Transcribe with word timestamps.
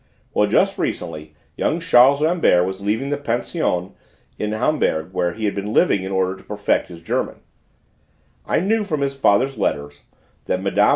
Well, 0.33 0.49
just 0.49 0.79
recently 0.79 1.35
young 1.55 1.79
Charles 1.79 2.23
Rambert 2.23 2.65
was 2.65 2.81
leaving 2.81 3.11
the 3.11 3.17
pension 3.17 3.93
in 4.39 4.51
Hamburg 4.51 5.13
where 5.13 5.33
he 5.33 5.45
had 5.45 5.53
been 5.53 5.73
living 5.73 6.01
in 6.01 6.11
order 6.11 6.35
to 6.37 6.43
perfect 6.43 6.87
his 6.87 7.03
German; 7.03 7.41
I 8.43 8.61
knew 8.61 8.83
from 8.83 9.01
his 9.01 9.13
father's 9.15 9.59
letters 9.59 10.01
that 10.45 10.59
Mme. 10.59 10.89